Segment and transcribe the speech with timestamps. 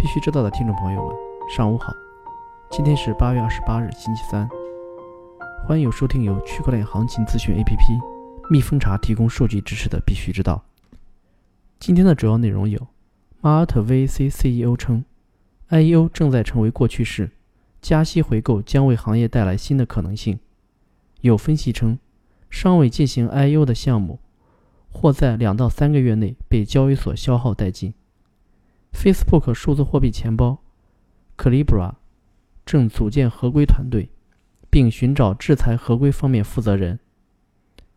[0.00, 1.14] 必须知道的听众朋友们，
[1.54, 1.92] 上午好！
[2.70, 4.48] 今天是八月二十八日，星期三。
[5.68, 10.64] 欢迎收听由区块链行情资讯 APP 蜜蜂茶提供数据支持的《必须知道》。
[11.78, 12.86] 今天的主要内容有：
[13.42, 15.04] 马尔特 VC CEO 称
[15.68, 17.32] ，IEO 正在成为过去式，
[17.82, 20.40] 加息回购将为行业带来新的可能性。
[21.20, 21.98] 有分析称，
[22.48, 24.18] 尚未进行 IEO 的项目。
[24.92, 27.92] 或在两到三个月内被交易所消耗殆尽。
[29.02, 30.58] Facebook 数字货币钱包
[31.38, 31.94] Calibra
[32.66, 34.10] 正组建合规团队，
[34.68, 37.00] 并寻找制裁合规方面负责人。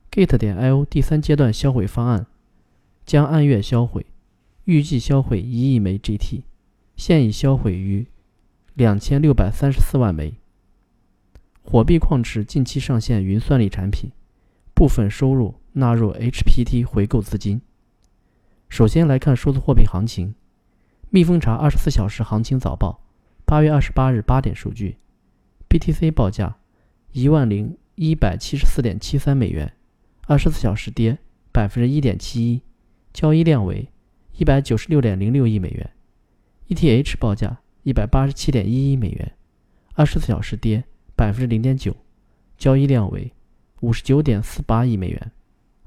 [0.10, 2.26] Gate 点 IO 第三阶段销毁方案
[3.06, 4.06] 将按月销毁，
[4.64, 6.44] 预计销毁一亿枚 GT，
[6.96, 8.08] 现已销毁逾
[8.74, 10.36] 两千六百三十四万枚。
[11.66, 14.14] 火币矿池近期上线云算力产品，
[14.74, 15.56] 部分收入。
[15.74, 17.60] 纳入 HPT 回购资金。
[18.70, 20.36] 首先来看数字货币行情，
[21.14, 23.00] 蜜蜂查二十四小时行情早报，
[23.46, 24.98] 八月二十八日八点数据
[25.70, 26.56] ，BTC 报价
[27.12, 29.72] 一万零一百七十四点七三美元，
[30.26, 31.20] 二十四小时跌
[31.52, 32.64] 百分之一点七一，
[33.14, 33.88] 交易量为
[34.40, 35.88] 一百九十六点零六亿美元。
[36.70, 39.34] ETH 报价一百八十七点一一美元，
[39.94, 40.84] 二十四小时跌
[41.16, 41.96] 百分之零点九，
[42.58, 43.32] 交易量为
[43.82, 45.32] 五十九点四八亿美元。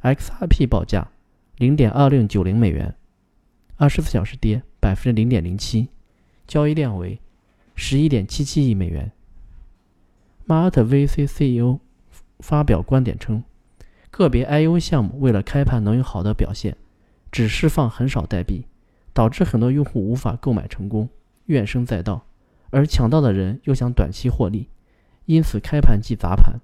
[0.03, 1.11] XRP 报价
[1.57, 2.95] 零点二六九零美元，
[3.75, 5.89] 二十四小时跌百分之零点零七，
[6.47, 7.19] 交易量为
[7.75, 9.11] 十一点七七亿美元。
[10.45, 11.81] 马尔特 VC CEO
[12.39, 13.43] 发表观点称，
[14.13, 16.77] 个别 IO 项目为了开盘能有好的表现，
[17.33, 18.67] 只释放很少代币，
[19.13, 21.09] 导致很多用户无法购买成功，
[21.47, 22.25] 怨声载道，
[22.71, 24.69] 而抢到的人又想短期获利，
[25.25, 26.61] 因此开盘即砸盘，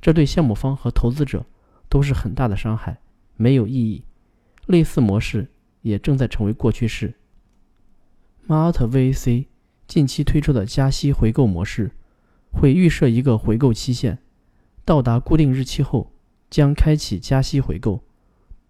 [0.00, 1.44] 这对项目方和投资者。
[1.90, 2.98] 都是很大的伤害，
[3.36, 4.04] 没有意义。
[4.64, 5.50] 类似模式
[5.82, 7.14] 也正在成为过去式。
[8.48, 9.44] Malt VAC
[9.86, 11.92] 近期推出的加息回购模式，
[12.50, 14.16] 会预设一个回购期限，
[14.86, 16.10] 到达固定日期后
[16.48, 18.02] 将开启加息回购，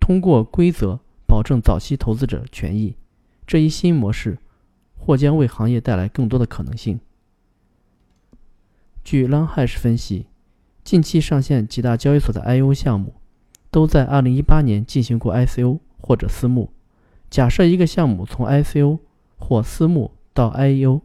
[0.01, 2.97] 通过规则保证早期投资者权益。
[3.47, 4.39] 这一新模式
[4.97, 6.99] 或将为行业带来更多的可能性。
[9.05, 10.27] 据 Longhash 分析。
[10.83, 13.15] 近期上线几大交易所的 IO 项目，
[13.71, 16.73] 都在2018年进行过 ICO 或者私募。
[17.29, 18.99] 假设一个项目从 ICO
[19.39, 21.01] 或私募到 IEO，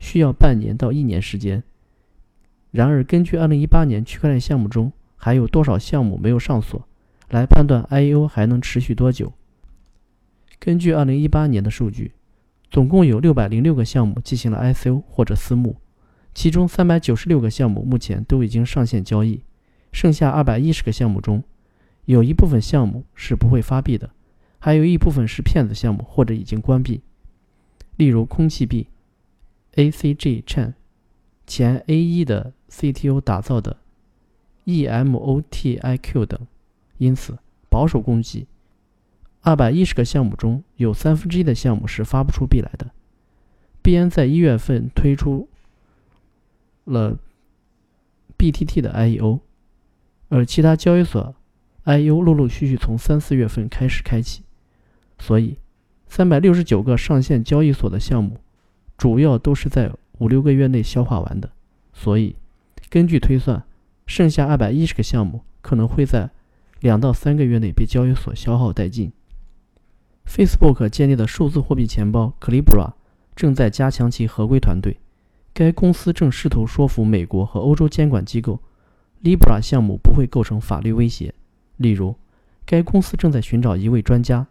[0.00, 1.62] 需要半年到一年时间。
[2.72, 6.86] 然而，根据2018年区块链项目中还有多少项目没有上锁，
[7.30, 9.32] 来判断 IEO 还能持续多久。
[10.58, 12.12] 根据2018年的数据，
[12.70, 15.76] 总共有606个项目进行了 ICO 或者私募。
[16.34, 19.42] 其中三百九十六个项目目前都已经上线交易，
[19.92, 21.42] 剩下二百一十个项目中，
[22.04, 24.10] 有一部分项目是不会发币的，
[24.58, 27.00] 还有一部分是骗子项目或者已经关闭。
[27.96, 28.86] 例如空气币、
[29.74, 30.74] ACG Chan、
[31.46, 33.76] 前 A 一的 CTO 打造的
[34.64, 36.40] EMOTIQ 等。
[36.98, 38.46] 因此，保守估计，
[39.42, 42.90] 二百一十个项目中有三分之一的项目是发不出币来的。
[43.82, 45.48] 币安在一月份推出。
[46.86, 47.18] 了
[48.38, 49.40] BTT 的 IEO，
[50.28, 51.34] 而其他交易所
[51.84, 54.44] IEO 陆陆续续从三四月份开始开启，
[55.18, 55.58] 所以
[56.08, 58.38] 三百六十九个上线交易所的项目，
[58.96, 61.50] 主要都是在五六个月内消化完的。
[61.92, 62.36] 所以
[62.88, 63.62] 根据推算，
[64.06, 66.30] 剩下二百一十个项目可能会在
[66.80, 69.12] 两到三个月内被交易所消耗殆尽。
[70.26, 72.94] Facebook 建立的数字货币钱包 c l i b r a
[73.34, 74.96] 正在加强其合规团队。
[75.52, 78.60] 该公司正试图说服美国和欧洲监管机构
[79.22, 81.32] ，Libra 项目不会构成法律威胁。
[81.78, 82.14] 例如，
[82.66, 84.46] 该公司正在寻找一位专家，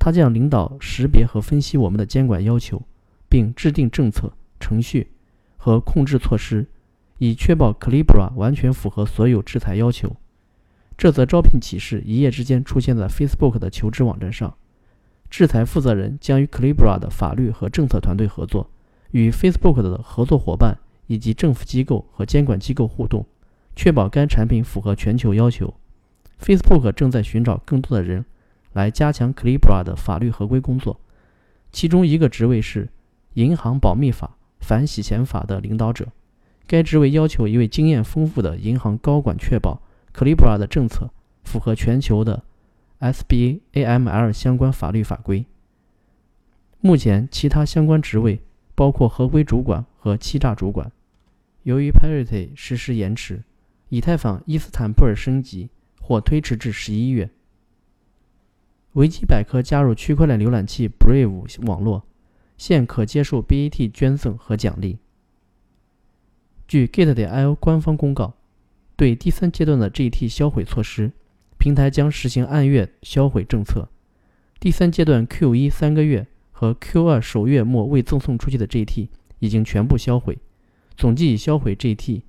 [0.00, 2.82] 他将领导识别和分析我们的监管要求，
[3.28, 5.12] 并制定政策、程序
[5.56, 6.66] 和控制措施，
[7.18, 10.16] 以确保 Libra 完全符合所有制裁要求。
[10.96, 14.54] 这则招聘启事一夜之间出现在 Facebook 的求职网站上。
[15.28, 18.70] 制裁负责人将与 Libra 的法律和政策团队合作。
[19.10, 23.26] 与 Facebook 的合作伙伴以及政府机构和监管机构互动，
[23.76, 25.74] 确保该产品符合全球要求。
[26.40, 28.24] Facebook 正在寻找更多的人
[28.72, 31.00] 来加强 c l i b r a 的法律合规工作，
[31.72, 32.88] 其中一个职位是
[33.34, 36.08] 银行保密法、反洗钱法的领导者。
[36.66, 39.82] 该职位要求一位经验丰富的银行高管确保
[40.14, 41.10] c l i b r a 的政策
[41.44, 42.42] 符合全球的
[43.00, 45.46] SBA、AML 相关法律法规。
[46.80, 48.40] 目前，其他相关职位。
[48.72, 50.90] 包括合规主管和欺诈主管。
[51.64, 53.42] 由于 Parity 实施延迟，
[53.90, 55.68] 以太坊伊斯坦布尔升级
[56.00, 57.28] 或推迟至十一月。
[58.94, 62.02] 维基百科加入区块链浏览器 Brave 网络，
[62.56, 64.98] 现可接受 BAT 捐赠和奖励。
[66.66, 68.34] 据 Gate 点 IO 官方公告，
[68.96, 71.12] 对第三阶段的 GT 销毁措施，
[71.58, 73.88] 平台将实行按月销毁政策。
[74.58, 79.08] 第三阶段 Q 一三个月和 Q 二首月末未赠送出去的 GT
[79.38, 80.38] 已经全部销毁，
[80.96, 82.22] 总计已销毁 GT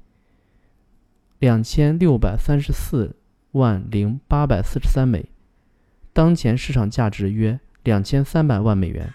[1.39, 3.15] 两千六百三十四
[3.51, 5.25] 万零八百四十三枚，
[6.13, 9.13] 当前市场价值约两千三百万美元。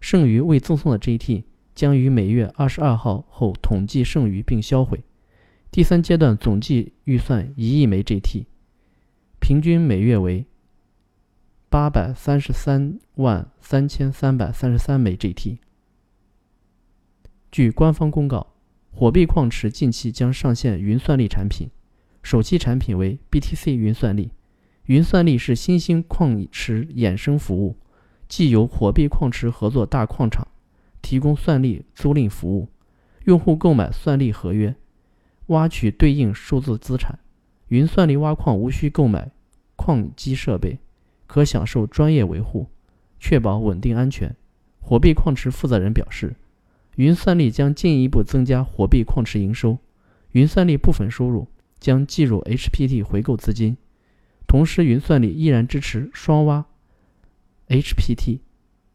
[0.00, 1.44] 剩余未赠送的 GT
[1.74, 5.04] 将于每月二十二号后统计剩余并销毁。
[5.70, 8.46] 第三阶段总计预算一亿枚 GT，
[9.38, 10.44] 平均每月为。
[11.70, 15.56] 八百三十三万三千三百三十三枚 GT。
[17.50, 18.48] 据官方公告，
[18.90, 21.70] 火币矿池近期将上线云算力产品，
[22.22, 24.32] 首期产品为 BTC 云算力。
[24.86, 27.76] 云算力是新兴矿池衍生服务，
[28.28, 30.48] 既有火币矿池合作大矿场
[31.00, 32.68] 提供算力租赁服务，
[33.24, 34.74] 用户购买算力合约，
[35.46, 37.18] 挖取对应数字资产。
[37.68, 39.30] 云算力挖矿无需购买
[39.76, 40.78] 矿机设备。
[41.26, 42.66] 可享受专业维护，
[43.18, 44.36] 确保稳定安全。
[44.80, 46.36] 火币矿池负责人表示，
[46.96, 49.78] 云算力将进一步增加火币矿池营收，
[50.32, 51.48] 云算力部分收入
[51.80, 53.78] 将计入 HPT 回购资金。
[54.46, 56.66] 同时，云算力依然支持双挖
[57.68, 58.40] HPT，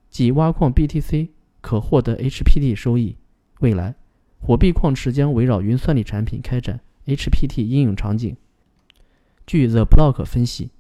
[0.09, 1.29] 即挖矿 BTC
[1.61, 3.15] 可获得 HPT 收益。
[3.59, 3.95] 未来，
[4.39, 8.37] 火币矿池将围绕云算力产品开展 HPT 应用场景。
[9.45, 10.71] 据 The Block 分析。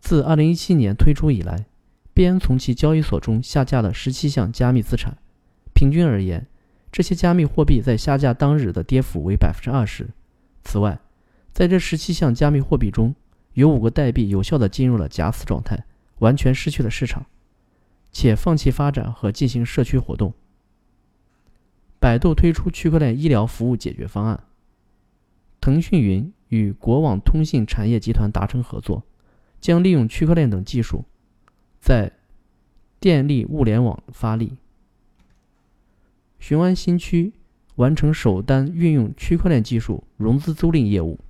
[0.00, 1.66] 自2017年推出以来，
[2.12, 5.16] 边从其交易所中下架了17项加密资产。
[5.72, 6.48] 平均而言，
[6.90, 10.08] 这些加密货币在下架当日的跌幅为20%。
[10.64, 11.00] 此外，
[11.52, 13.14] 在这17项加密货币中，
[13.54, 15.84] 有五个代币有效地进入了假死状态，
[16.18, 17.26] 完全失去了市场，
[18.10, 20.32] 且放弃发展和进行社区活动。
[21.98, 24.44] 百度推出区块链医疗服务解决方案。
[25.60, 29.04] 腾讯云与国网通信产业集团达成合作。
[29.60, 31.04] 将利用区块链等技术，
[31.78, 32.10] 在
[32.98, 34.56] 电力物联网发力。
[36.40, 37.32] 雄安新区
[37.76, 41.20] 完成首单运用区块链技术融资租赁业务。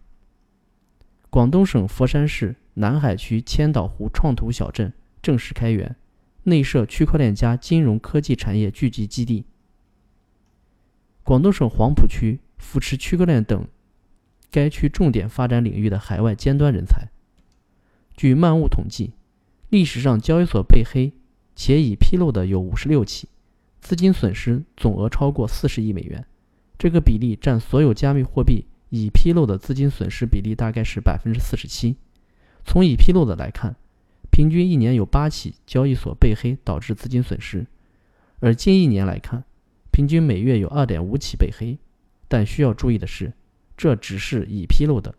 [1.33, 4.93] 广东省佛山市南海区千岛湖创图小镇
[5.23, 5.97] 正式开园，
[6.43, 9.47] 内设区块链加金融科技产业聚集基地。
[11.23, 13.67] 广东省黄埔区扶持区块链等
[14.51, 17.09] 该区重点发展领域的海外尖端人才。
[18.15, 19.15] 据漫物统计，
[19.71, 21.15] 历史上交易所被黑
[21.57, 23.31] 且已披露的有五十六起，
[23.81, 26.27] 资金损失总额超过四十亿美元。
[26.77, 31.97] 这个比例占所有加密货币已披露的资金损失比例大概是百分之四十七。
[32.63, 33.75] 从已披露的来看，
[34.31, 37.67] 平均一年有八起交易所被黑导致资金损失，
[38.41, 39.45] 而近一年来看，
[39.91, 41.79] 平均每月有二点五起被黑。
[42.29, 43.33] 但需要注意的是，
[43.79, 45.15] 这只是已披露的。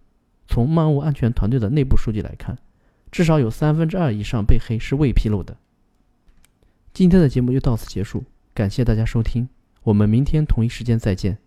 [0.48, 2.58] 从漫物安全团队的内部数据来看。
[3.12, 5.58] 至少有三分之二以上被黑是未披露的。
[6.94, 8.24] 今天的节目就到此结束，
[8.54, 9.50] 感谢大家收听，
[9.84, 11.43] 我们明天同一时间再见。